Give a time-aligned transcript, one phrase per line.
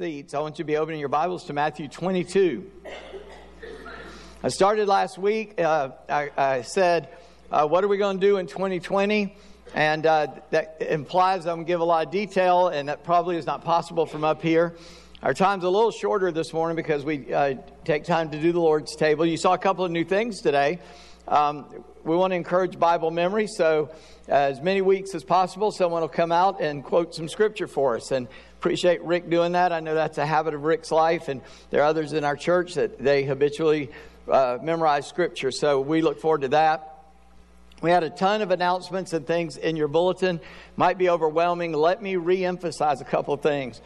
[0.00, 2.70] seats, I want you to be opening your Bibles to Matthew 22.
[4.42, 5.60] I started last week.
[5.60, 7.10] Uh, I, I, said,
[7.50, 9.36] uh, What are we going to do in 2020?
[9.74, 13.36] And uh, that implies I'm going to give a lot of detail, and that probably
[13.36, 14.74] is not possible from up here.
[15.22, 18.60] Our time's a little shorter this morning because we uh, take time to do the
[18.60, 19.26] Lord's table.
[19.26, 20.78] You saw a couple of new things today.
[21.28, 23.90] Um, we want to encourage Bible memory, so
[24.28, 27.96] uh, as many weeks as possible, someone will come out and quote some scripture for
[27.96, 28.10] us.
[28.10, 28.28] And
[28.58, 29.72] appreciate Rick doing that.
[29.72, 31.40] I know that's a habit of Rick's life, and
[31.70, 33.90] there are others in our church that they habitually
[34.30, 35.50] uh, memorize scripture.
[35.50, 36.86] So we look forward to that.
[37.82, 40.40] We had a ton of announcements and things in your bulletin.
[40.76, 41.72] Might be overwhelming.
[41.72, 43.80] Let me re-emphasize a couple of things.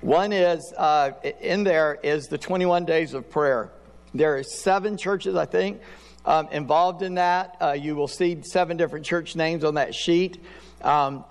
[0.00, 3.70] One is uh, in there is the 21 days of prayer.
[4.14, 5.80] There are seven churches, I think,
[6.26, 7.56] um, involved in that.
[7.60, 10.42] Uh, you will see seven different church names on that sheet.
[10.82, 11.24] Um,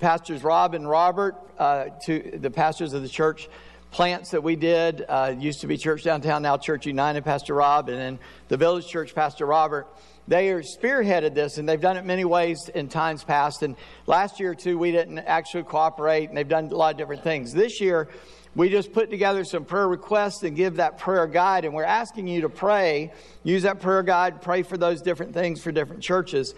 [0.00, 3.48] pastors Rob and Robert, uh, to the pastors of the church
[3.90, 7.88] plants that we did, uh, used to be Church Downtown, now Church United, Pastor Rob,
[7.88, 9.86] and then the Village Church, Pastor Robert.
[10.28, 13.62] They are spearheaded this, and they've done it many ways in times past.
[13.62, 13.74] And
[14.06, 17.52] last year, too, we didn't actually cooperate, and they've done a lot of different things.
[17.52, 18.08] This year,
[18.54, 22.26] we just put together some prayer requests and give that prayer guide, and we're asking
[22.26, 23.12] you to pray,
[23.44, 26.54] use that prayer guide, pray for those different things for different churches.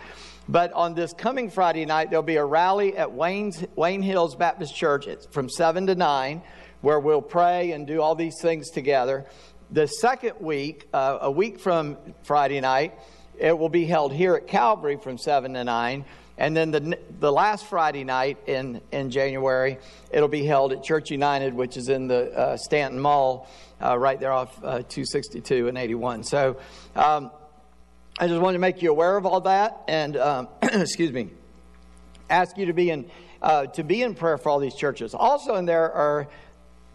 [0.49, 4.75] But on this coming Friday night, there'll be a rally at Wayne's, Wayne Hills Baptist
[4.75, 6.43] Church it's from 7 to 9,
[6.81, 9.27] where we'll pray and do all these things together.
[9.71, 12.95] The second week, uh, a week from Friday night,
[13.39, 16.05] it will be held here at Calvary from 7 to 9.
[16.39, 19.79] And then the, the last Friday night in, in January,
[20.11, 23.49] it'll be held at Church United, which is in the uh, Staunton Mall,
[23.83, 26.25] uh, right there off uh, 262 and 81.
[26.25, 26.57] So
[26.97, 27.31] um,
[28.19, 31.31] I just wanted to make you aware of all that and, um, excuse me,
[32.31, 33.11] ask you to be, in,
[33.43, 35.15] uh, to be in prayer for all these churches.
[35.15, 36.29] Also, in there are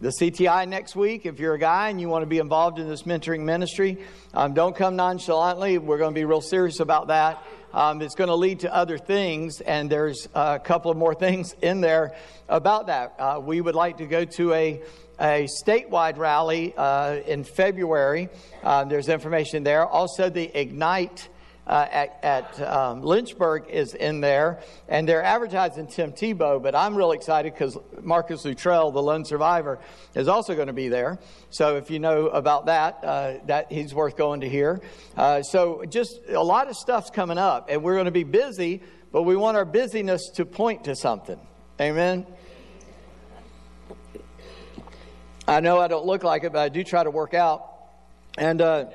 [0.00, 1.26] the CTI next week.
[1.26, 3.98] If you're a guy and you want to be involved in this mentoring ministry,
[4.32, 5.78] um, don't come nonchalantly.
[5.78, 7.42] We're going to be real serious about that.
[7.72, 11.54] Um, it's going to lead to other things, and there's a couple of more things
[11.62, 12.14] in there
[12.48, 13.14] about that.
[13.18, 14.82] Uh, we would like to go to a
[15.20, 18.28] a statewide rally uh, in February.
[18.62, 19.84] Uh, there's information there.
[19.84, 21.28] Also, the Ignite
[21.68, 26.62] uh, at, at um, Lynchburg is in there, and they're advertising Tim Tebow.
[26.62, 29.78] But I'm really excited because Marcus Luttrell, the lone survivor,
[30.14, 31.18] is also going to be there.
[31.50, 34.80] So if you know about that, uh, that he's worth going to hear.
[35.16, 38.82] Uh, so just a lot of stuff's coming up, and we're going to be busy,
[39.12, 41.38] but we want our busyness to point to something.
[41.80, 42.26] Amen.
[45.46, 47.64] I know I don't look like it, but I do try to work out.
[48.36, 48.86] And uh,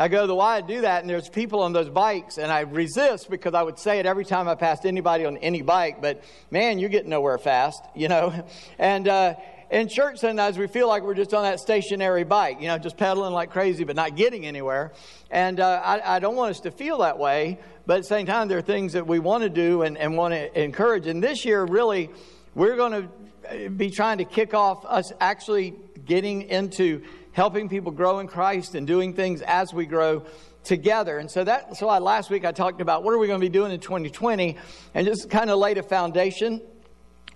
[0.00, 2.60] I go, the Y I do that, and there's people on those bikes, and I
[2.60, 6.22] resist because I would say it every time I passed anybody on any bike, but
[6.52, 8.32] man, you're getting nowhere fast, you know?
[8.78, 9.34] And uh,
[9.72, 12.96] in church, sometimes we feel like we're just on that stationary bike, you know, just
[12.96, 14.92] pedaling like crazy, but not getting anywhere.
[15.32, 18.26] And uh, I, I, don't want us to feel that way, but at the same
[18.26, 21.08] time, there are things that we want to do and, and want to encourage.
[21.08, 22.08] And this year, really,
[22.54, 27.02] we're going to be trying to kick off us actually getting into
[27.38, 30.24] helping people grow in Christ and doing things as we grow
[30.64, 31.18] together.
[31.18, 33.48] And so that's why last week I talked about what are we going to be
[33.48, 34.56] doing in 2020
[34.92, 36.60] and just kind of laid a foundation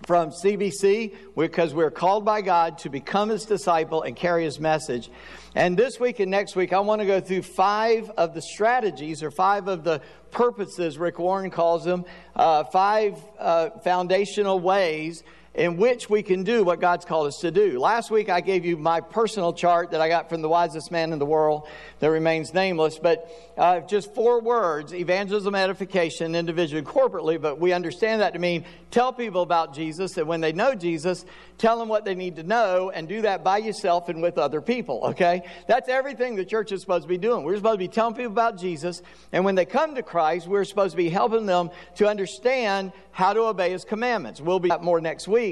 [0.05, 5.09] from CBC because we're called by God to become his disciple and carry his message.
[5.55, 9.23] And this week and next week, I want to go through five of the strategies
[9.23, 12.03] or five of the purposes, Rick Warren calls them,
[12.35, 15.23] uh, five uh, foundational ways
[15.55, 17.79] in which we can do what God's called us to do.
[17.79, 21.13] Last week I gave you my personal chart that I got from the wisest man
[21.13, 21.67] in the world
[21.99, 27.39] that remains nameless, but uh, just four words evangelism, edification, individually, corporately.
[27.39, 31.23] But we understand that to mean tell people about Jesus, and when they know Jesus,
[31.59, 34.61] tell them what they need to know, and do that by yourself and with other
[34.61, 35.43] people, okay?
[35.67, 37.43] That's everything the church is supposed to be doing.
[37.43, 40.63] We're supposed to be telling people about Jesus, and when they come to Christ, we're
[40.63, 44.41] supposed to be helping them to understand how to obey his commandments.
[44.41, 45.42] We'll be more next week.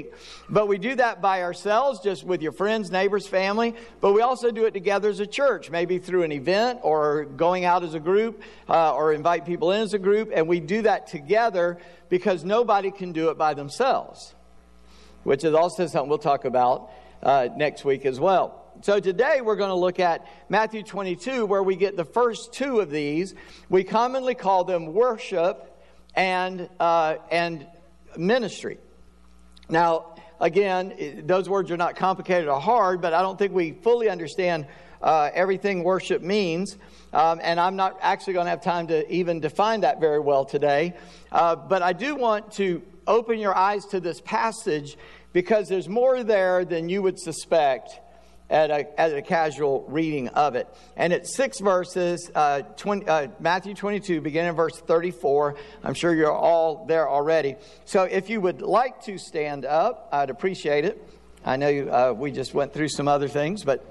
[0.48, 3.74] But we do that by ourselves, just with your friends, neighbors, family.
[4.00, 7.64] But we also do it together as a church, maybe through an event or going
[7.64, 10.30] out as a group uh, or invite people in as a group.
[10.34, 11.78] And we do that together
[12.08, 14.34] because nobody can do it by themselves,
[15.24, 16.90] which is also something we'll talk about
[17.22, 18.58] uh, next week as well.
[18.80, 22.80] So today we're going to look at Matthew 22, where we get the first two
[22.80, 23.34] of these.
[23.68, 25.68] We commonly call them worship
[26.14, 27.66] and, uh, and
[28.16, 28.78] ministry.
[29.72, 34.10] Now, again, those words are not complicated or hard, but I don't think we fully
[34.10, 34.66] understand
[35.00, 36.76] uh, everything worship means.
[37.14, 40.44] Um, and I'm not actually going to have time to even define that very well
[40.44, 40.92] today.
[41.32, 44.98] Uh, but I do want to open your eyes to this passage
[45.32, 47.98] because there's more there than you would suspect
[48.52, 50.68] at a, at a casual reading of it.
[50.94, 55.56] And it's six verses, uh, 20, uh, Matthew 22, beginning in verse 34.
[55.82, 57.56] I'm sure you're all there already.
[57.86, 61.02] So if you would like to stand up, I'd appreciate it.
[61.46, 63.84] I know you, uh, we just went through some other things, but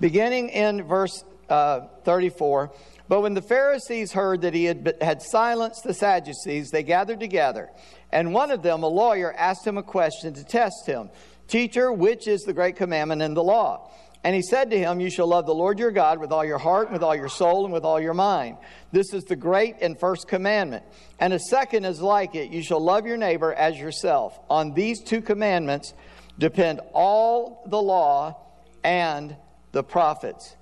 [0.00, 2.70] beginning in verse uh, 34.
[3.08, 7.70] But when the Pharisees heard that he had, had silenced the Sadducees, they gathered together.
[8.12, 11.10] And one of them, a lawyer, asked him a question to test him
[11.48, 13.90] Teacher, which is the great commandment in the law?
[14.24, 16.58] And he said to him, You shall love the Lord your God with all your
[16.58, 18.58] heart, with all your soul, and with all your mind.
[18.92, 20.84] This is the great and first commandment.
[21.18, 24.38] And a second is like it you shall love your neighbor as yourself.
[24.50, 25.94] On these two commandments
[26.38, 28.36] depend all the law
[28.84, 29.36] and
[29.72, 30.56] the prophets.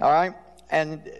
[0.00, 0.34] All right?
[0.70, 1.10] And,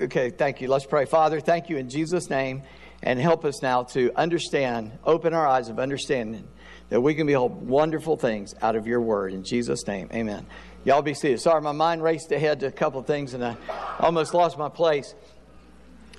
[0.00, 0.68] okay, thank you.
[0.68, 1.04] Let's pray.
[1.04, 2.62] Father, thank you in Jesus' name,
[3.02, 6.46] and help us now to understand, open our eyes of understanding
[6.88, 9.32] that we can behold wonderful things out of your word.
[9.32, 10.46] In Jesus' name, amen.
[10.84, 11.40] Y'all be seated.
[11.40, 13.56] Sorry, my mind raced ahead to a couple of things and I
[13.98, 15.14] almost lost my place.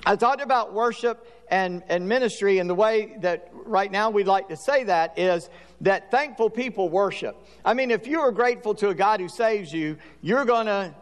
[0.06, 4.50] I talked about worship and, and ministry, and the way that right now we'd like
[4.50, 5.50] to say that is
[5.82, 7.38] that thankful people worship.
[7.64, 10.94] I mean, if you are grateful to a God who saves you, you're going to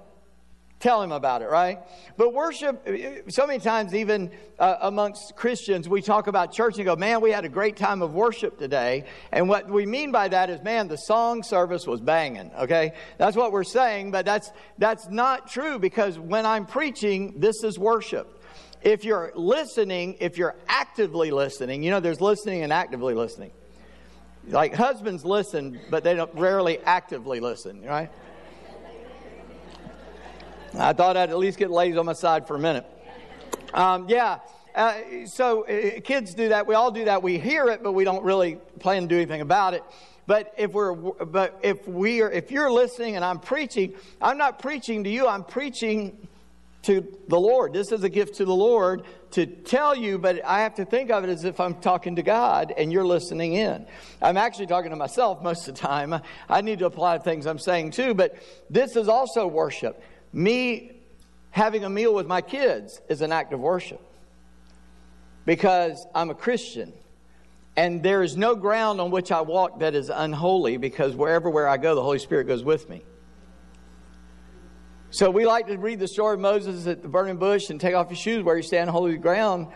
[0.81, 1.79] tell him about it, right?
[2.17, 2.87] But worship,
[3.29, 7.31] so many times, even uh, amongst Christians, we talk about church and go, man, we
[7.31, 9.05] had a great time of worship today.
[9.31, 12.93] And what we mean by that is, man, the song service was banging, okay?
[13.17, 17.79] That's what we're saying, but that's, that's not true because when I'm preaching, this is
[17.79, 18.43] worship.
[18.81, 23.51] If you're listening, if you're actively listening, you know, there's listening and actively listening.
[24.47, 28.09] Like husbands listen, but they don't rarely actively listen, right?
[30.77, 32.85] I thought I'd at least get ladies on my side for a minute.
[33.73, 34.39] Um, yeah.
[34.73, 36.65] Uh, so uh, kids do that.
[36.65, 37.21] We all do that.
[37.21, 39.83] We hear it, but we don't really plan to do anything about it.
[40.27, 44.59] But if we're, but if we are, if you're listening and I'm preaching, I'm not
[44.59, 45.27] preaching to you.
[45.27, 46.27] I'm preaching
[46.83, 47.73] to the Lord.
[47.73, 51.11] This is a gift to the Lord to tell you, but I have to think
[51.11, 53.85] of it as if I'm talking to God and you're listening in.
[54.21, 56.21] I'm actually talking to myself most of the time.
[56.49, 58.35] I need to apply things I'm saying too, but
[58.69, 60.01] this is also worship.
[60.33, 60.91] Me
[61.49, 64.01] having a meal with my kids is an act of worship
[65.45, 66.93] because I'm a Christian.
[67.75, 71.67] And there is no ground on which I walk that is unholy because wherever where
[71.67, 73.01] I go, the Holy Spirit goes with me.
[75.09, 77.95] So we like to read the story of Moses at the burning bush and take
[77.95, 79.67] off your shoes where you stand holy ground.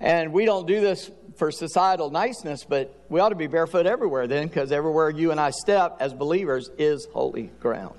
[0.00, 4.26] And we don't do this for societal niceness, but we ought to be barefoot everywhere
[4.26, 7.94] then because everywhere you and I step as believers is holy ground.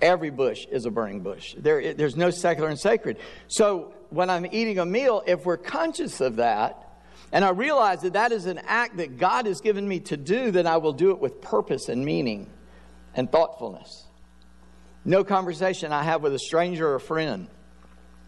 [0.00, 1.54] Every bush is a burning bush.
[1.56, 3.18] There, there's no secular and sacred.
[3.48, 6.86] So when I'm eating a meal, if we're conscious of that,
[7.32, 10.50] and I realize that that is an act that God has given me to do,
[10.50, 12.50] then I will do it with purpose and meaning
[13.14, 14.06] and thoughtfulness.
[15.04, 17.48] No conversation I have with a stranger or a friend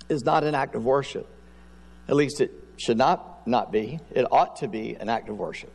[0.09, 1.29] is not an act of worship.
[2.09, 3.99] At least it should not not be.
[4.13, 5.73] It ought to be an act of worship.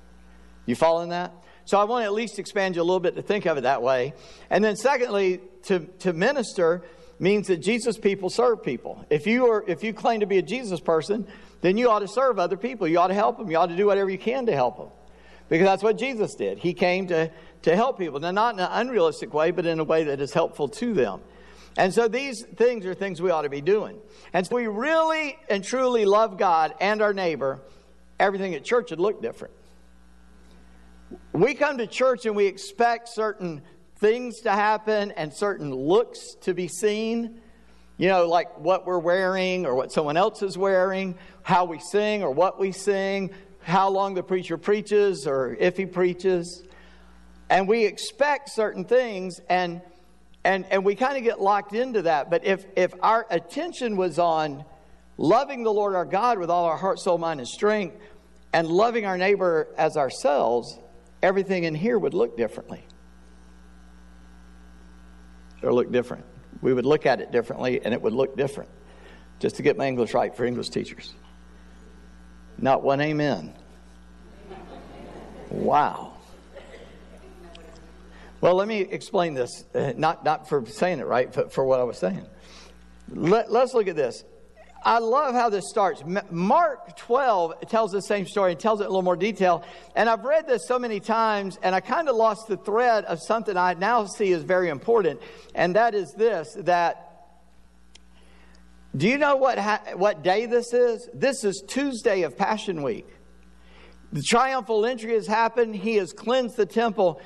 [0.66, 1.34] You following that?
[1.68, 3.62] So I want to at least expand you a little bit to think of it
[3.62, 4.14] that way.
[4.50, 6.82] And then secondly, to, to minister
[7.20, 9.06] means that Jesus people serve people.
[9.10, 11.28] If you are if you claim to be a Jesus person,
[11.60, 12.88] then you ought to serve other people.
[12.88, 13.52] You ought to help them.
[13.52, 14.88] You ought to do whatever you can to help them.
[15.50, 16.58] Because that's what Jesus did.
[16.58, 17.30] He came to,
[17.64, 18.22] to help people.
[18.22, 21.20] Now, not in an unrealistic way, but in a way that is helpful to them.
[21.78, 24.00] And so these things are things we ought to be doing.
[24.32, 27.60] And so we really and truly love God and our neighbor,
[28.22, 29.54] everything at church would look different.
[31.34, 33.62] We come to church and we expect certain
[33.98, 37.42] things to happen and certain looks to be seen.
[37.98, 42.24] You know, like what we're wearing or what someone else is wearing, how we sing
[42.24, 46.64] or what we sing, how long the preacher preaches or if he preaches.
[47.50, 49.82] And we expect certain things and
[50.48, 52.30] and, and we kind of get locked into that.
[52.30, 54.64] But if, if our attention was on
[55.18, 57.98] loving the Lord our God with all our heart, soul, mind, and strength,
[58.54, 60.80] and loving our neighbor as ourselves,
[61.22, 62.86] everything in here would look differently.
[65.62, 66.26] Would look different.
[66.62, 68.70] We would look at it differently, and it would look different.
[69.40, 71.14] Just to get my English right for English teachers.
[72.58, 73.54] Not one amen.
[75.50, 76.14] Wow.
[78.42, 81.80] Well, let me explain this, uh, not, not for saying it right, but for what
[81.80, 82.26] I was saying.
[83.10, 84.24] Let, let's look at this.
[84.88, 86.02] I love how this starts.
[86.32, 89.66] Mark 12 tells the same story and tells it in a little more detail.
[89.98, 93.22] And I've read this so many times, and I kind of lost the thread of
[93.22, 95.20] something I now see as very important.
[95.54, 97.04] And that is this that
[98.96, 101.10] do you know what, ha- what day this is?
[101.14, 103.10] This is Tuesday of Passion Week.
[104.14, 105.76] The triumphal entry has happened.
[105.76, 107.20] He has cleansed the temple.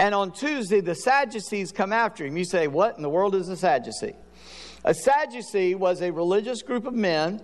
[0.00, 2.36] And on Tuesday, the Sadducees come after him.
[2.36, 4.16] You say, What in the world is a Sadducee?
[4.84, 7.42] A Sadducee was a religious group of men.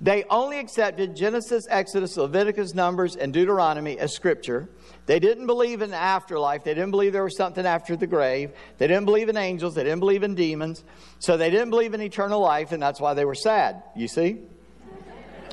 [0.00, 4.68] They only accepted Genesis, Exodus, Leviticus, Numbers, and Deuteronomy as scripture.
[5.06, 6.64] They didn't believe in afterlife.
[6.64, 8.52] They didn't believe there was something after the grave.
[8.76, 9.74] They didn't believe in angels.
[9.74, 10.84] They didn't believe in demons.
[11.18, 13.82] So they didn't believe in eternal life, and that's why they were sad.
[13.96, 14.40] You see?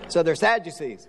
[0.10, 1.08] So they're Sadducees.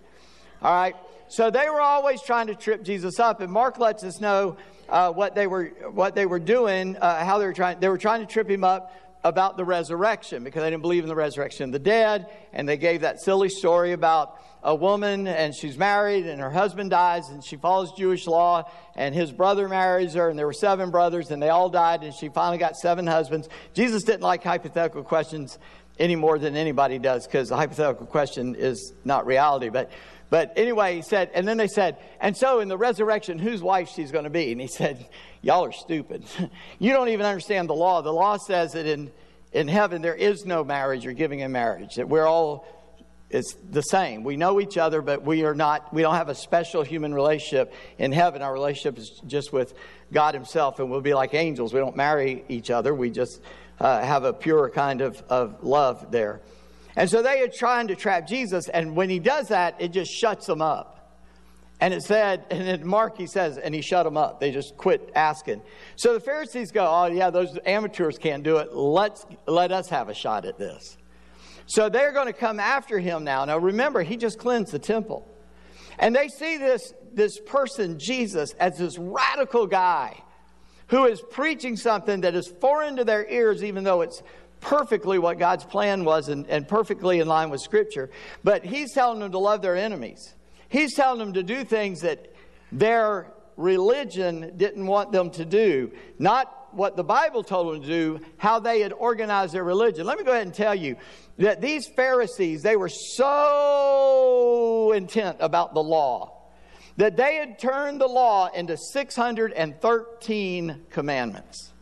[0.62, 0.94] All right.
[1.26, 4.56] So they were always trying to trip Jesus up, and Mark lets us know
[4.88, 7.80] uh, what they were what they were doing, uh, how they were trying.
[7.80, 8.92] They were trying to trip him up
[9.24, 12.76] about the resurrection because they didn't believe in the resurrection of the dead, and they
[12.76, 17.44] gave that silly story about a woman and she's married and her husband dies and
[17.44, 18.64] she follows Jewish law
[18.96, 22.14] and his brother marries her and there were seven brothers and they all died and
[22.14, 23.46] she finally got seven husbands.
[23.74, 25.58] Jesus didn't like hypothetical questions
[25.98, 29.68] any more than anybody does because a hypothetical question is not reality.
[29.68, 29.90] But
[30.30, 33.88] but anyway, he said, and then they said, and so in the resurrection, whose wife
[33.88, 34.52] she's going to be?
[34.52, 35.08] And he said,
[35.42, 36.24] Y'all are stupid.
[36.78, 38.00] you don't even understand the law.
[38.00, 39.12] The law says that in,
[39.52, 42.66] in heaven there is no marriage or giving in marriage, that we're all
[43.34, 44.22] it's the same.
[44.22, 47.74] We know each other, but we are not, we don't have a special human relationship
[47.98, 48.42] in heaven.
[48.42, 49.74] Our relationship is just with
[50.12, 51.74] God Himself, and we'll be like angels.
[51.74, 53.40] We don't marry each other, we just
[53.80, 56.42] uh, have a pure kind of, of love there.
[56.96, 60.12] And so they are trying to trap Jesus, and when he does that, it just
[60.12, 60.90] shuts them up.
[61.80, 64.40] And it said, and in Mark he says, and he shut them up.
[64.40, 65.60] They just quit asking.
[65.96, 68.72] So the Pharisees go, oh yeah, those amateurs can't do it.
[68.72, 70.96] Let's let us have a shot at this.
[71.66, 73.44] So they're going to come after him now.
[73.44, 75.28] Now remember, he just cleansed the temple.
[75.98, 80.22] And they see this, this person, Jesus, as this radical guy
[80.88, 84.22] who is preaching something that is foreign to their ears, even though it's
[84.64, 88.10] perfectly what God's plan was and, and perfectly in line with Scripture.
[88.42, 90.34] But he's telling them to love their enemies.
[90.68, 92.34] He's telling them to do things that
[92.72, 95.92] their religion didn't want them to do.
[96.18, 100.06] Not what the Bible told them to do, how they had organized their religion.
[100.06, 100.96] Let me go ahead and tell you
[101.38, 106.34] that these Pharisees, they were so intent about the law
[106.96, 111.73] that they had turned the law into 613 commandments.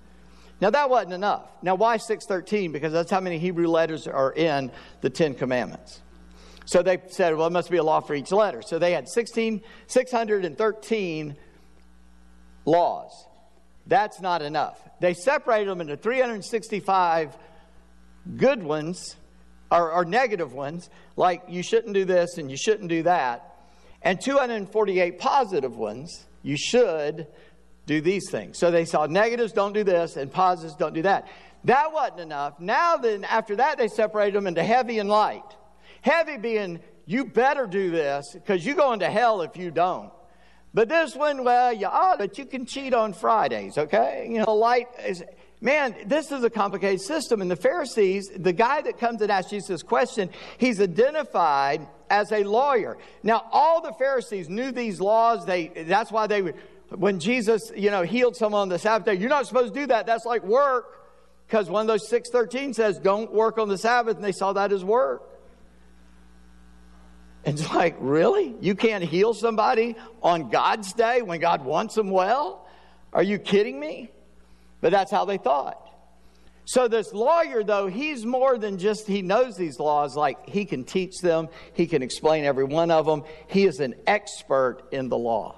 [0.62, 1.48] Now, that wasn't enough.
[1.60, 2.70] Now, why 613?
[2.70, 6.00] Because that's how many Hebrew letters are in the Ten Commandments.
[6.66, 8.62] So they said, well, it must be a law for each letter.
[8.62, 11.36] So they had 16, 613
[12.64, 13.26] laws.
[13.88, 14.80] That's not enough.
[15.00, 17.36] They separated them into 365
[18.36, 19.16] good ones
[19.68, 23.56] or, or negative ones, like you shouldn't do this and you shouldn't do that,
[24.00, 27.26] and 248 positive ones, you should
[27.86, 28.58] do these things.
[28.58, 31.28] So they saw negatives, don't do this, and positives, don't do that.
[31.64, 32.58] That wasn't enough.
[32.60, 35.44] Now, then, after that, they separated them into heavy and light.
[36.00, 40.10] Heavy being, you better do this because you go into hell if you don't.
[40.74, 44.26] But this one, well, you ought, but you can cheat on Fridays, okay?
[44.30, 45.22] You know, light is,
[45.60, 47.42] man, this is a complicated system.
[47.42, 52.32] And the Pharisees, the guy that comes and asks Jesus this question, he's identified as
[52.32, 52.96] a lawyer.
[53.22, 55.44] Now, all the Pharisees knew these laws.
[55.44, 56.56] They, that's why they would,
[56.98, 59.86] when Jesus, you know, healed someone on the Sabbath day, you're not supposed to do
[59.86, 60.06] that.
[60.06, 60.86] That's like work.
[61.46, 64.72] Because one of those 613 says, don't work on the Sabbath, and they saw that
[64.72, 65.28] as work.
[67.44, 68.54] And it's like, really?
[68.60, 72.66] You can't heal somebody on God's day when God wants them well?
[73.12, 74.10] Are you kidding me?
[74.80, 75.78] But that's how they thought.
[76.64, 80.84] So, this lawyer, though, he's more than just he knows these laws, like he can
[80.84, 83.24] teach them, he can explain every one of them.
[83.48, 85.56] He is an expert in the law.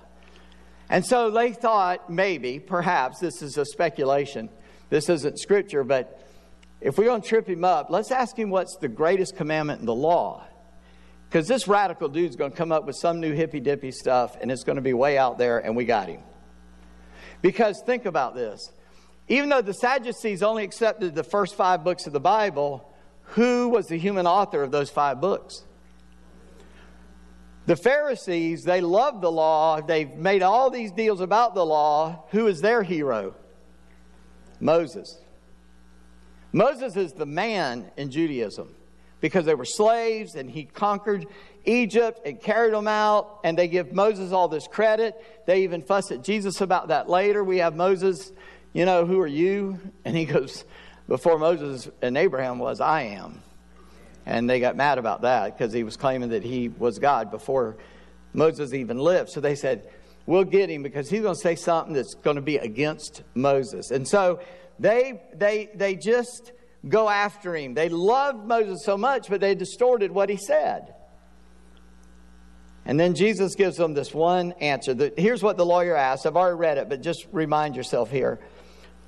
[0.89, 4.49] And so they thought maybe, perhaps, this is a speculation.
[4.91, 6.21] This isn't scripture, but
[6.81, 9.87] if we're going to trip him up, let's ask him what's the greatest commandment in
[9.87, 10.45] the law.
[11.29, 14.53] Because this radical dude's going to come up with some new hippy dippy stuff and
[14.53, 16.21] it's going to be way out there, and we got him.
[17.43, 18.71] Because think about this.
[19.29, 22.89] Even though the Sadducees only accepted the first five books of the Bible,
[23.29, 25.65] who was the human author of those five books?
[27.67, 29.81] The Pharisees, they love the law.
[29.81, 32.25] They've made all these deals about the law.
[32.31, 33.35] Who is their hero?
[34.61, 35.19] Moses.
[36.53, 38.75] Moses is the man in Judaism
[39.21, 41.27] because they were slaves and he conquered
[41.65, 45.15] Egypt and carried them out, and they give Moses all this credit.
[45.47, 47.43] They even fuss at Jesus about that later.
[47.43, 48.33] We have Moses,
[48.75, 49.81] you know, who are you?
[50.05, 50.65] And he goes,
[51.09, 53.43] Before Moses and Abraham was, I am.
[54.27, 57.77] And they got mad about that because he was claiming that he was God before
[58.33, 59.31] Moses even lived.
[59.31, 59.89] So they said,
[60.27, 63.91] We'll get him because he's going to say something that's going to be against Moses.
[63.91, 64.41] And so
[64.79, 66.53] they, they, they just
[66.89, 67.75] go after him.
[67.75, 70.95] They loved Moses so much, but they distorted what he said.
[72.87, 75.11] And then Jesus gives them this one answer.
[75.17, 76.27] Here's what the lawyer asked.
[76.27, 78.41] I've already read it, but just remind yourself here.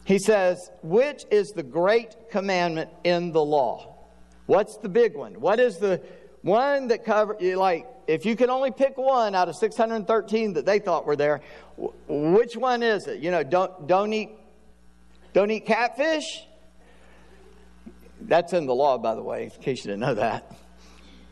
[0.05, 3.96] He says, Which is the great commandment in the law?
[4.47, 5.41] What's the big one?
[5.41, 6.01] What is the
[6.43, 10.79] one that cover like, if you could only pick one out of 613 that they
[10.79, 11.41] thought were there,
[12.09, 13.21] which one is it?
[13.21, 14.31] You know, don't, don't eat,
[15.33, 16.45] don't eat catfish.
[18.21, 20.51] That's in the law, by the way, in case you didn't know that.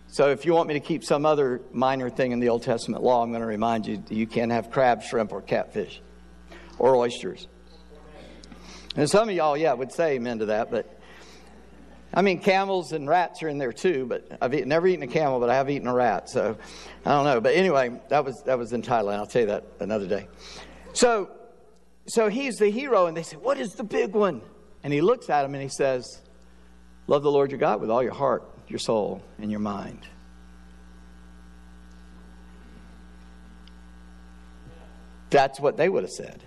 [0.09, 3.03] So if you want me to keep some other minor thing in the Old Testament
[3.03, 6.01] law, I'm going to remind you you can't have crab, shrimp, or catfish
[6.79, 7.49] or oysters.
[8.97, 11.01] And some of y'all, yeah, would say amen to that, but
[12.17, 15.09] I mean, camels and rats are in there too, but I've eaten, never eaten a
[15.09, 16.31] camel, but I have eaten a rat.
[16.31, 16.57] So
[17.05, 17.41] I don't know.
[17.41, 19.17] But anyway, that was, that was in Thailand.
[19.17, 20.29] I'll tell you that another day.
[20.93, 21.29] So,
[22.07, 24.43] so he's the hero, and they say, What is the big one?
[24.85, 26.21] And he looks at him and he says,
[27.09, 30.07] Love the Lord your God with all your heart, your soul, and your mind.
[35.31, 36.45] That's what they would have said.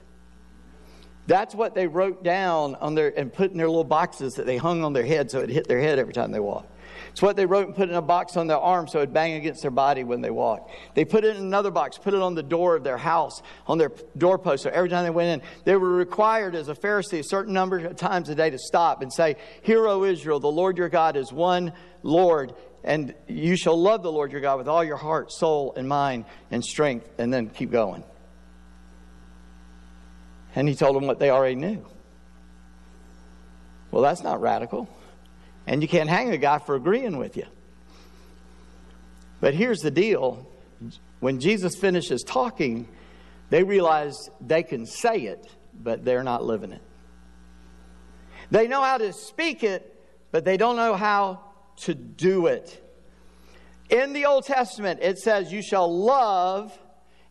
[1.28, 4.58] That's what they wrote down on their and put in their little boxes that they
[4.58, 6.72] hung on their head so it hit their head every time they walked.
[7.12, 9.34] It's what they wrote and put in a box on their arm so it'd bang
[9.34, 10.72] against their body when they walked.
[10.94, 13.78] They put it in another box, put it on the door of their house, on
[13.78, 14.64] their doorpost.
[14.64, 17.80] So every time they went in, they were required as a Pharisee a certain number
[17.80, 21.18] of times a day to stop and say, Hear, O Israel, the Lord your God
[21.18, 22.54] is one Lord,
[22.84, 26.26] and you shall love the Lord your God with all your heart, soul, and mind
[26.52, 28.04] and strength, and then keep going.
[30.58, 31.86] And he told them what they already knew.
[33.92, 34.90] Well, that's not radical.
[35.68, 37.46] And you can't hang a guy for agreeing with you.
[39.40, 40.48] But here's the deal
[41.20, 42.88] when Jesus finishes talking,
[43.52, 45.46] they realize they can say it,
[45.76, 46.82] but they're not living it.
[48.50, 49.96] They know how to speak it,
[50.32, 51.44] but they don't know how
[51.82, 52.84] to do it.
[53.92, 56.76] In the Old Testament, it says, You shall love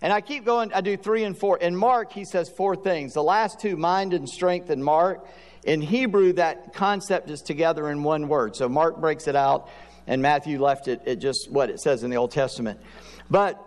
[0.07, 1.59] and I keep going, I do three and four.
[1.59, 3.15] In Mark, he says four things.
[3.15, 5.27] The last two, mind and strength, in Mark.
[5.65, 8.54] In Hebrew, that concept is together in one word.
[8.54, 9.69] So Mark breaks it out,
[10.07, 12.78] and Matthew left it at just what it says in the Old Testament.
[13.28, 13.61] But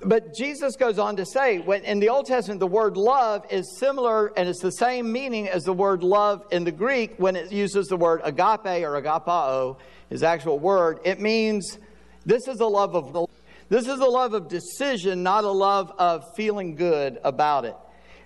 [0.00, 3.78] but Jesus goes on to say, when in the Old Testament, the word love is
[3.78, 7.52] similar and it's the same meaning as the word love in the Greek when it
[7.52, 9.76] uses the word agape or agapao,
[10.10, 10.98] his actual word.
[11.04, 11.78] It means
[12.26, 13.26] this is a love of the
[13.72, 17.74] this is a love of decision, not a love of feeling good about it.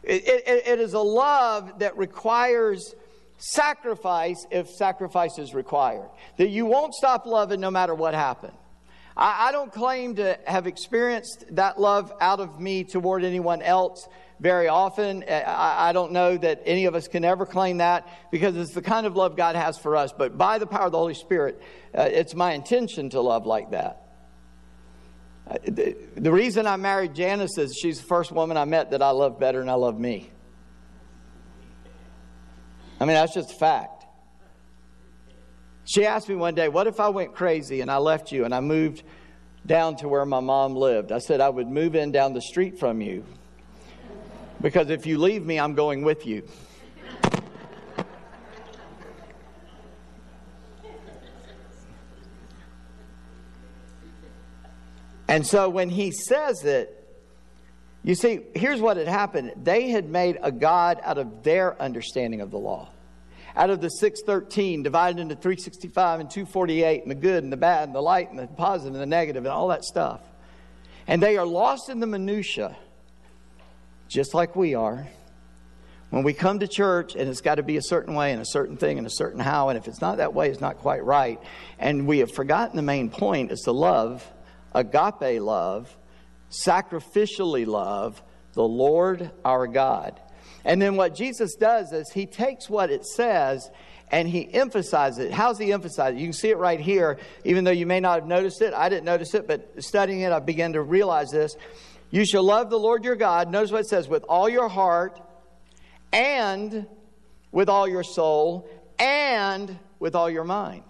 [0.02, 2.96] It, it, it is a love that requires
[3.38, 6.10] sacrifice if sacrifice is required.
[6.38, 8.54] That you won't stop loving no matter what happens.
[9.16, 14.08] I, I don't claim to have experienced that love out of me toward anyone else
[14.40, 15.22] very often.
[15.28, 18.82] I, I, don't know that any of us can ever claim that because it's the
[18.82, 20.12] kind of love God has for us.
[20.12, 21.62] But by the power of the Holy Spirit,
[21.96, 24.05] uh, it's my intention to love like that.
[25.46, 29.38] The reason I married Janice is she's the first woman I met that I love
[29.38, 30.30] better than I love me.
[32.98, 34.06] I mean, that's just a fact.
[35.84, 38.52] She asked me one day, What if I went crazy and I left you and
[38.52, 39.04] I moved
[39.64, 41.12] down to where my mom lived?
[41.12, 43.24] I said, I would move in down the street from you.
[44.60, 46.48] Because if you leave me, I'm going with you.
[55.28, 56.92] And so when he says it,
[58.02, 59.52] you see, here's what had happened.
[59.56, 62.88] They had made a God out of their understanding of the law.
[63.56, 67.88] Out of the 613, divided into 365 and 248, and the good and the bad,
[67.88, 70.20] and the light and the positive and the negative, and all that stuff.
[71.08, 72.76] And they are lost in the minutiae,
[74.08, 75.08] just like we are.
[76.10, 78.46] When we come to church and it's got to be a certain way and a
[78.46, 81.04] certain thing and a certain how, and if it's not that way, it's not quite
[81.04, 81.40] right.
[81.78, 84.24] And we have forgotten the main point is to love
[84.74, 85.96] agape love,
[86.50, 90.20] sacrificially love the Lord our God.
[90.64, 93.70] And then what Jesus does is he takes what it says
[94.10, 95.32] and he emphasizes it.
[95.32, 96.18] How's he emphasize it?
[96.18, 98.72] You can see it right here, even though you may not have noticed it.
[98.74, 101.56] I didn't notice it, but studying it, I began to realize this.
[102.10, 103.50] You shall love the Lord your God.
[103.50, 105.20] Notice what it says with all your heart
[106.12, 106.86] and
[107.50, 110.82] with all your soul and with all your mind.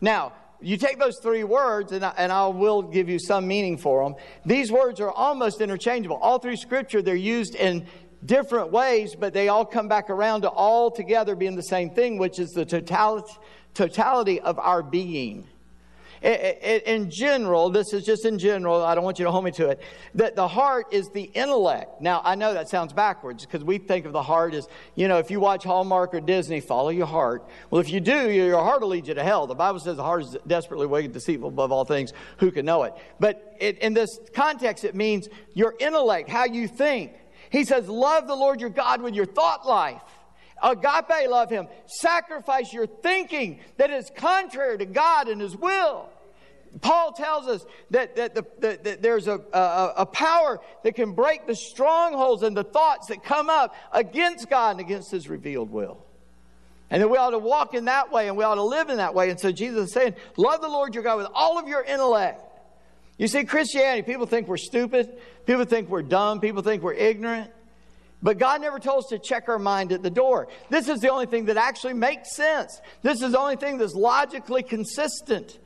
[0.00, 0.32] Now,
[0.62, 4.04] you take those three words, and I, and I will give you some meaning for
[4.04, 4.14] them.
[4.46, 6.16] These words are almost interchangeable.
[6.16, 7.86] All through Scripture, they're used in
[8.24, 12.18] different ways, but they all come back around to all together being the same thing,
[12.18, 13.32] which is the totality,
[13.74, 15.46] totality of our being.
[16.22, 19.70] In general, this is just in general, I don't want you to hold me to
[19.70, 19.80] it,
[20.14, 22.00] that the heart is the intellect.
[22.00, 25.18] Now, I know that sounds backwards because we think of the heart as, you know,
[25.18, 27.44] if you watch Hallmark or Disney, follow your heart.
[27.70, 29.46] Well, if you do, your heart will lead you to hell.
[29.46, 32.12] The Bible says the heart is desperately wicked, deceitful above all things.
[32.38, 32.94] Who can know it?
[33.18, 37.12] But it, in this context, it means your intellect, how you think.
[37.50, 40.00] He says, love the Lord your God with your thought life.
[40.62, 41.66] Agape, love him.
[41.86, 46.08] Sacrifice your thinking that is contrary to God and his will.
[46.80, 51.12] Paul tells us that, that, the, that, that there's a, a, a, power that can
[51.12, 55.70] break the strongholds and the thoughts that come up against God and against His revealed
[55.70, 56.04] will.
[56.88, 58.96] And that we ought to walk in that way and we ought to live in
[58.98, 59.30] that way.
[59.30, 62.42] And so Jesus is saying, Love the Lord your God with all of your intellect.
[63.18, 65.12] You see, Christianity, people think we're stupid,
[65.46, 67.50] people think we're dumb, people think we're ignorant.
[68.22, 70.48] But God never told us to check our mind at the door.
[70.70, 72.80] This is the only thing that actually makes sense.
[73.02, 75.58] This is the only thing that's logically consistent.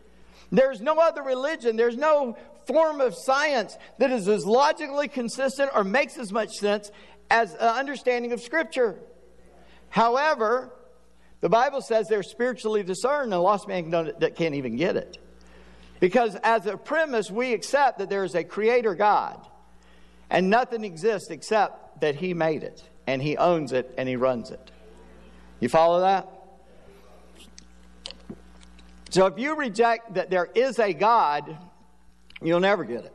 [0.51, 5.85] There's no other religion, there's no form of science that is as logically consistent or
[5.85, 6.91] makes as much sense
[7.31, 8.97] as an understanding of Scripture.
[9.89, 10.73] However,
[11.41, 13.91] the Bible says they're spiritually discerned, and a lost man
[14.35, 15.19] can't even get it.
[16.01, 19.47] Because as a premise, we accept that there is a creator God,
[20.29, 24.51] and nothing exists except that He made it, and He owns it, and He runs
[24.51, 24.71] it.
[25.61, 26.29] You follow that?
[29.17, 31.57] So if you reject that there is a God,
[32.43, 33.15] you'll never get it.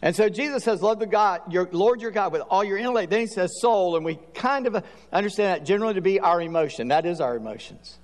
[0.00, 3.10] And so Jesus says, Love the God, your Lord your God with all your intellect.
[3.10, 6.88] Then he says soul, and we kind of understand that generally to be our emotion.
[6.88, 7.98] That is our emotions.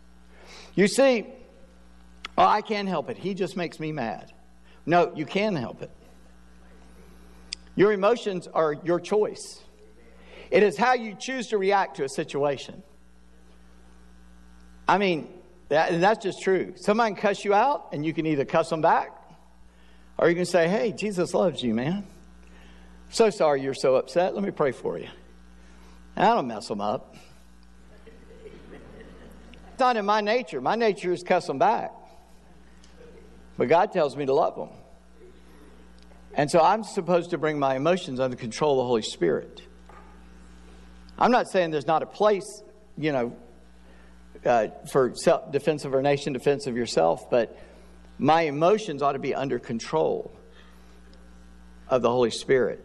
[0.75, 1.25] You see,
[2.37, 3.17] oh, I can't help it.
[3.17, 4.31] He just makes me mad.
[4.85, 5.91] No, you can help it.
[7.75, 9.63] Your emotions are your choice.
[10.51, 12.83] It is how you choose to react to a situation.
[14.87, 15.33] I mean,
[15.69, 16.75] that, and that's just true.
[16.77, 19.11] Somebody can cuss you out, and you can either cuss them back,
[20.19, 22.07] or you can say, Hey, Jesus loves you, man.
[23.11, 24.35] So sorry you're so upset.
[24.35, 25.09] Let me pray for you.
[26.17, 27.15] I don't mess them up.
[28.45, 30.61] It's not in my nature.
[30.61, 31.93] My nature is cuss them back.
[33.59, 34.71] But God tells me to love them.
[36.35, 39.63] And so I'm supposed to bring my emotions under control of the Holy Spirit.
[41.19, 42.63] I'm not saying there's not a place,
[42.99, 43.37] you know,
[44.47, 47.59] uh, for self, defense of our nation, defense of yourself, but
[48.19, 50.33] my emotions ought to be under control
[51.89, 52.85] of the Holy Spirit.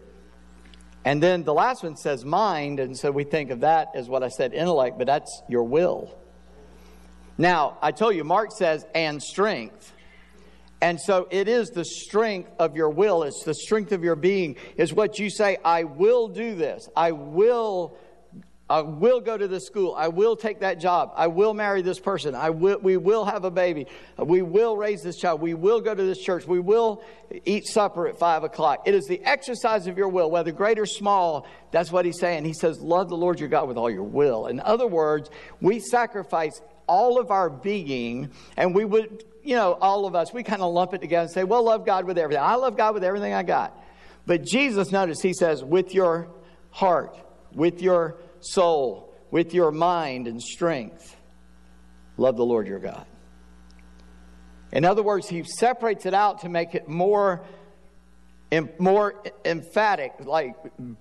[1.04, 4.24] And then the last one says mind, and so we think of that as what
[4.24, 6.16] I said, intellect, but that's your will.
[7.38, 9.94] Now, I told you, Mark says, and strength.
[10.80, 14.58] And so it is the strength of your will, it's the strength of your being,
[14.78, 16.90] is what you say, I will do this.
[16.96, 17.98] I will.
[18.72, 19.94] I will go to this school.
[19.98, 21.12] I will take that job.
[21.18, 22.36] I will marry this person.
[22.36, 23.86] I will, we will have a baby.
[24.18, 25.42] We will raise this child.
[25.42, 26.48] We will go to this church.
[26.48, 27.04] We will
[27.44, 28.88] eat supper at five o'clock.
[28.88, 31.46] It is the exercise of your will, whether great or small.
[31.72, 32.46] That's what he's saying.
[32.46, 34.48] He says, Love the Lord your God with all your will.
[34.48, 35.30] In other words,
[35.60, 40.44] we sacrifice all of our being, and we would you know, all of us, we
[40.44, 42.44] kind of lump it together and say, well, love God with everything.
[42.44, 43.76] I love God with everything I got.
[44.28, 46.28] But Jesus, notice, he says, with your
[46.70, 47.18] heart,
[47.54, 51.16] with your soul, with your mind and strength,
[52.18, 53.06] love the Lord your God.
[54.72, 57.44] In other words, he separates it out to make it more,
[58.78, 60.14] more emphatic.
[60.24, 60.56] Like,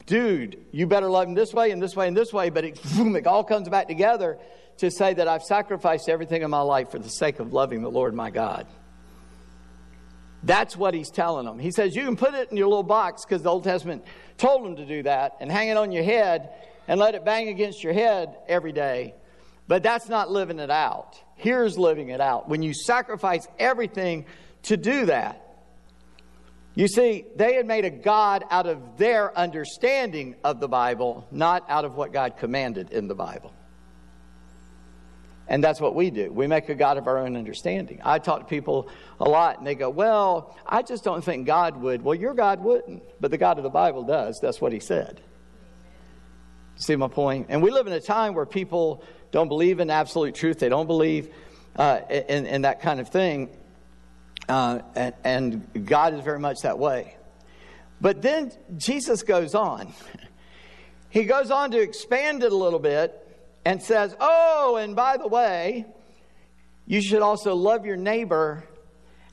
[0.07, 2.81] dude, you better love him this way and this way and this way, but it,
[2.97, 4.39] it all comes back together
[4.79, 7.91] to say that I've sacrificed everything in my life for the sake of loving the
[7.91, 8.67] Lord my God.
[10.43, 11.59] That's what he's telling them.
[11.59, 14.05] He says, You can put it in your little box because the Old Testament
[14.39, 16.49] told them to do that and hang it on your head
[16.91, 19.15] and let it bang against your head every day.
[19.69, 21.23] But that's not living it out.
[21.37, 22.49] Here's living it out.
[22.49, 24.27] When you sacrifice everything
[24.65, 25.41] to do that.
[26.75, 31.65] You see, they had made a God out of their understanding of the Bible, not
[31.69, 33.55] out of what God commanded in the Bible.
[35.47, 36.33] And that's what we do.
[36.33, 38.01] We make a God of our own understanding.
[38.05, 38.89] I talk to people
[39.21, 42.03] a lot, and they go, Well, I just don't think God would.
[42.03, 44.41] Well, your God wouldn't, but the God of the Bible does.
[44.41, 45.21] That's what he said.
[46.81, 47.47] See my point?
[47.51, 50.87] And we live in a time where people don't believe in absolute truth, they don't
[50.87, 51.33] believe
[51.77, 53.51] uh, in, in, that kind of thing.
[54.49, 57.17] Uh, and, and God is very much that way.
[58.01, 59.93] But then Jesus goes on.
[61.13, 63.27] He goes on to expand it a little bit
[63.65, 65.85] and says, Oh, and by the way,
[66.87, 68.63] you should also love your neighbor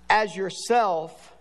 [0.09, 1.35] as yourself.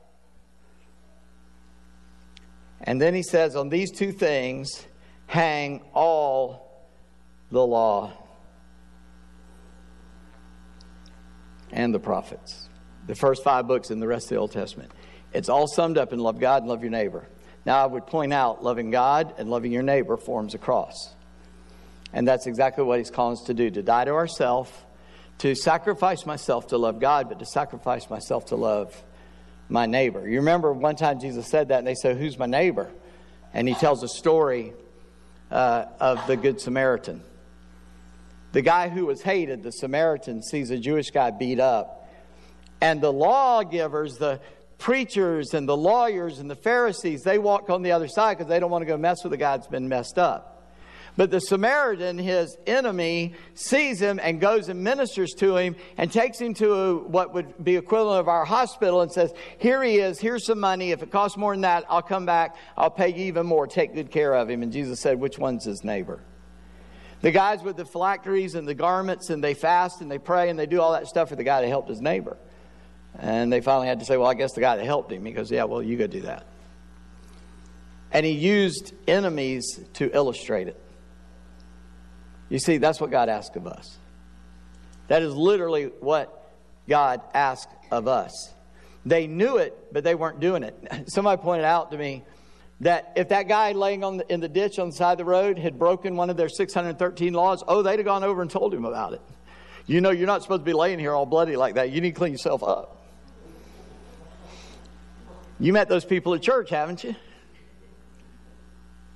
[2.83, 4.87] And then he says, On these two things
[5.27, 6.87] hang all
[7.51, 8.13] the law
[11.71, 12.69] and the prophets.
[13.07, 14.91] the first five books in the rest of the Old Testament.
[15.33, 17.29] It's all summed up in love God and love your neighbor.
[17.65, 21.15] Now, I would point out loving God and loving your neighbor forms a cross.
[22.13, 24.71] And that's exactly what he's calling us to do to die to ourselves,
[25.39, 29.01] to sacrifice myself to love God, but to sacrifice myself to love
[29.69, 30.29] my neighbor.
[30.29, 32.91] You remember one time Jesus said that, and they said, Who's my neighbor?
[33.53, 34.73] And he tells a story
[35.51, 37.23] uh, of the Good Samaritan.
[38.53, 42.09] The guy who was hated, the Samaritan, sees a Jewish guy beat up.
[42.81, 44.41] And the lawgivers, the
[44.79, 48.61] preachers and the lawyers and the Pharisees, they walk on the other side because they
[48.61, 50.56] don't want to go mess with the guy that's been messed up.
[51.17, 56.39] But the Samaritan, his enemy, sees him and goes and ministers to him and takes
[56.39, 60.45] him to what would be equivalent of our hospital and says, Here he is, here's
[60.45, 60.91] some money.
[60.91, 63.67] If it costs more than that, I'll come back, I'll pay you even more.
[63.67, 64.63] Take good care of him.
[64.63, 66.21] And Jesus said, Which one's his neighbor?
[67.23, 70.59] The guys with the phylacteries and the garments and they fast and they pray and
[70.59, 72.37] they do all that stuff for the guy that helped his neighbor.
[73.19, 75.25] And they finally had to say, Well, I guess the guy that helped him.
[75.25, 76.47] He goes, Yeah, well, you go do that.
[78.13, 80.79] And he used enemies to illustrate it.
[82.49, 83.97] You see, that's what God asked of us.
[85.09, 86.53] That is literally what
[86.89, 88.53] God asked of us.
[89.05, 90.75] They knew it, but they weren't doing it.
[91.07, 92.25] Somebody pointed out to me
[92.81, 95.25] that if that guy laying on the, in the ditch on the side of the
[95.25, 98.75] road had broken one of their 613 laws, oh, they'd have gone over and told
[98.75, 99.21] him about it.
[99.87, 101.91] You know, you're not supposed to be laying here all bloody like that.
[101.91, 103.05] You need to clean yourself up.
[105.59, 107.15] You met those people at church, haven't you?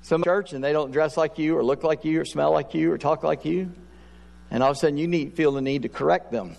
[0.02, 2.74] Some church and they don't dress like you or look like you or smell like
[2.74, 3.72] you or talk like you.
[4.50, 6.56] And all of a sudden you need, feel the need to correct them.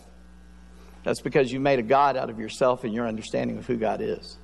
[1.03, 4.01] That's because you made a God out of yourself and your understanding of who God
[4.01, 4.37] is.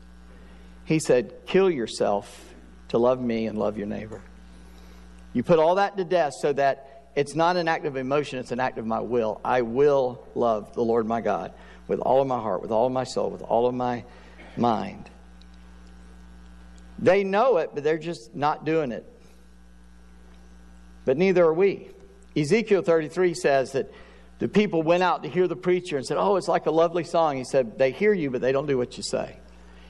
[0.85, 2.53] He said, Kill yourself
[2.89, 4.21] to love me and love your neighbor.
[5.33, 8.51] You put all that to death so that it's not an act of emotion, it's
[8.51, 9.39] an act of my will.
[9.43, 11.53] I will love the Lord my God
[11.87, 14.03] with all of my heart, with all of my soul, with all of my
[14.55, 15.09] mind.
[16.99, 19.05] They know it, but they're just not doing it.
[21.05, 21.89] But neither are we.
[22.35, 23.91] Ezekiel 33 says that
[24.39, 27.03] the people went out to hear the preacher and said, Oh, it's like a lovely
[27.03, 27.37] song.
[27.37, 29.37] He said, They hear you, but they don't do what you say.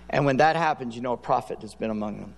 [0.10, 2.34] And when that happens, you know a prophet has been among them.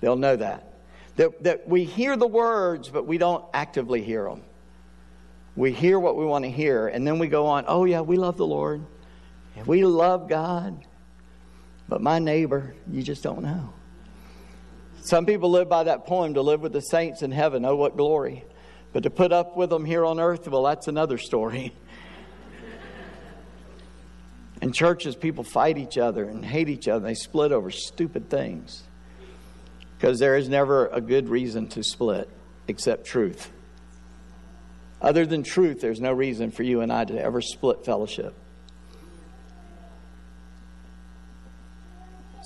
[0.00, 0.72] They'll know that.
[1.16, 4.42] That, that we hear the words, but we don't actively hear them.
[5.54, 8.16] We hear what we want to hear, and then we go on, Oh, yeah, we
[8.16, 8.84] love the Lord.
[9.66, 10.82] We love God.
[11.88, 13.72] But my neighbor, you just don't know.
[15.02, 17.64] Some people live by that poem to live with the saints in heaven.
[17.64, 18.44] Oh, what glory.
[18.92, 21.74] But to put up with them here on earth, well, that's another story.
[24.62, 27.04] In churches, people fight each other and hate each other.
[27.04, 28.84] They split over stupid things.
[29.98, 32.28] Because there is never a good reason to split
[32.68, 33.50] except truth.
[35.00, 38.34] Other than truth, there's no reason for you and I to ever split fellowship.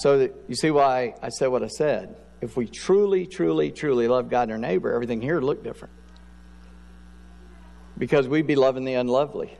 [0.06, 2.14] So you see why I said what I said.
[2.40, 5.92] If we truly, truly, truly love God and our neighbor, everything here would look different.
[7.98, 9.58] Because we'd be loving the unlovely.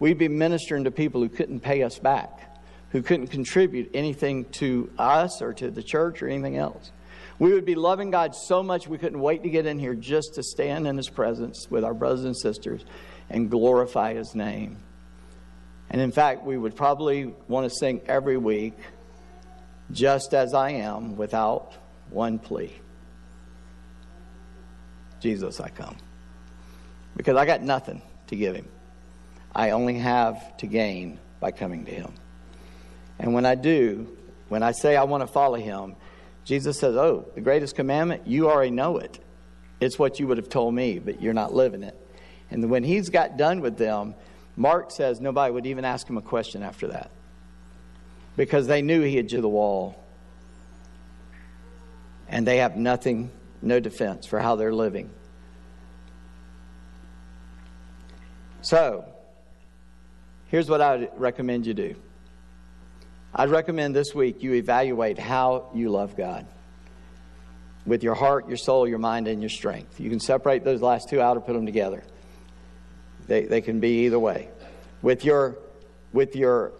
[0.00, 2.58] We'd be ministering to people who couldn't pay us back,
[2.90, 6.90] who couldn't contribute anything to us or to the church or anything else.
[7.38, 10.34] We would be loving God so much we couldn't wait to get in here just
[10.34, 12.84] to stand in His presence with our brothers and sisters
[13.28, 14.78] and glorify His name.
[15.90, 18.74] And in fact, we would probably want to sing every week
[19.92, 21.72] just as I am, without
[22.10, 22.72] one plea.
[25.20, 25.96] Jesus, I come.
[27.16, 28.68] Because I got nothing to give him.
[29.54, 32.12] I only have to gain by coming to him.
[33.18, 34.16] And when I do,
[34.48, 35.96] when I say I want to follow him,
[36.44, 39.18] Jesus says, Oh, the greatest commandment, you already know it.
[39.80, 41.96] It's what you would have told me, but you're not living it.
[42.50, 44.14] And when he's got done with them,
[44.56, 47.10] Mark says nobody would even ask him a question after that
[48.36, 49.96] because they knew he had to the wall.
[52.28, 55.10] And they have nothing, no defense for how they're living.
[58.62, 59.04] So,
[60.46, 61.96] here's what I would recommend you do.
[63.34, 66.46] I'd recommend this week you evaluate how you love God
[67.86, 70.00] with your heart, your soul, your mind, and your strength.
[70.00, 72.04] You can separate those last two out or put them together.
[73.26, 74.48] They, they can be either way.
[75.02, 75.58] With your,
[76.12, 76.72] with your,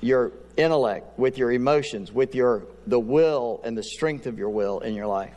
[0.00, 4.80] your intellect, with your emotions, with your the will and the strength of your will
[4.80, 5.34] in your life.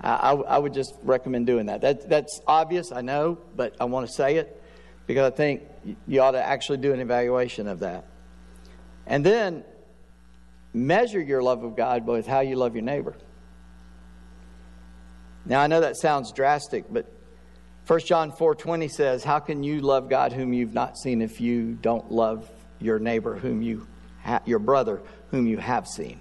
[0.00, 1.80] I, I would just recommend doing that.
[1.80, 2.08] that.
[2.08, 4.62] That's obvious, I know, but I want to say it
[5.06, 5.62] because I think
[6.06, 8.04] you ought to actually do an evaluation of that.
[9.06, 9.64] And then
[10.74, 13.14] measure your love of God with how you love your neighbor.
[15.46, 17.10] Now I know that sounds drastic, but
[17.86, 21.74] 1 John 4:20 says, "How can you love God whom you've not seen if you
[21.74, 23.86] don't love your neighbor whom you
[24.44, 26.20] your brother whom you have seen.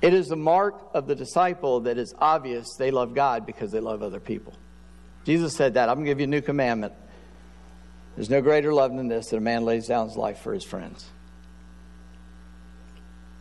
[0.00, 3.80] It is the mark of the disciple that is obvious they love God because they
[3.80, 4.54] love other people.
[5.24, 5.88] Jesus said that.
[5.88, 6.92] I'm going to give you a new commandment.
[8.14, 10.64] There's no greater love than this that a man lays down his life for his
[10.64, 11.08] friends.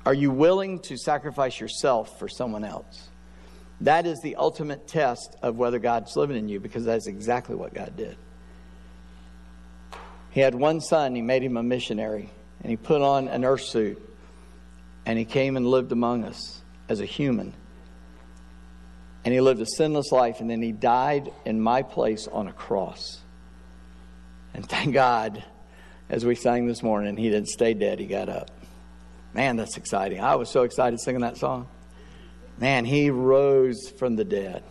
[0.06, 3.10] Are you willing to sacrifice yourself for someone else?
[3.82, 7.73] That is the ultimate test of whether God's living in you because that's exactly what
[7.73, 8.17] God did.
[10.32, 12.30] He had one son, he made him a missionary,
[12.62, 14.02] and he put on an earth suit
[15.06, 17.54] and he came and lived among us as a human.
[19.24, 22.54] And he lived a sinless life, and then he died in my place on a
[22.54, 23.20] cross.
[24.54, 25.43] And thank God,
[26.10, 28.52] as we sang this morning, he didn't stay dead, he got up.
[29.34, 30.20] Man, that's exciting.
[30.22, 31.67] I was so excited singing that song.
[32.58, 34.63] Man, he rose from the dead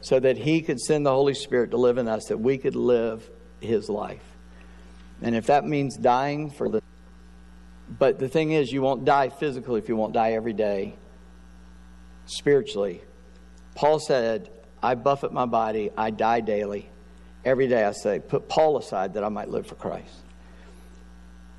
[0.00, 2.74] so that he could send the Holy Spirit to live in us, that we could
[2.74, 3.28] live
[3.60, 4.24] his life.
[5.22, 6.82] And if that means dying for the
[7.98, 10.94] but the thing is, you won't die physically if you won't die every day
[12.26, 13.02] spiritually.
[13.74, 14.50] Paul said,
[14.82, 16.88] I buffet my body, I die daily.
[17.44, 20.14] Every day I say, put Paul aside that I might live for Christ.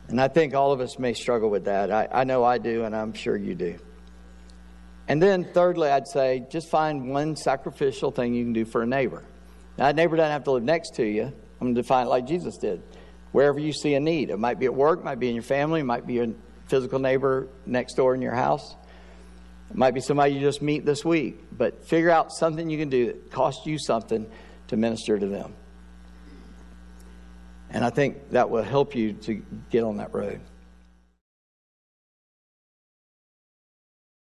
[0.07, 1.91] And I think all of us may struggle with that.
[1.91, 3.77] I, I know I do, and I'm sure you do.
[5.07, 8.87] And then, thirdly, I'd say just find one sacrificial thing you can do for a
[8.87, 9.23] neighbor.
[9.77, 11.23] Now, that neighbor doesn't have to live next to you.
[11.23, 12.81] I'm going to define it like Jesus did
[13.31, 14.29] wherever you see a need.
[14.29, 16.31] It might be at work, might be in your family, might be a
[16.67, 18.75] physical neighbor next door in your house.
[19.69, 22.89] It might be somebody you just meet this week, but figure out something you can
[22.89, 24.29] do that costs you something
[24.67, 25.53] to minister to them.
[27.71, 30.41] And I think that will help you to get on that road.